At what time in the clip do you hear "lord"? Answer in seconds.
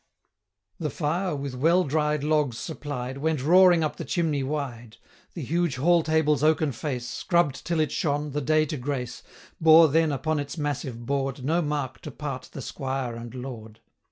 13.35-13.79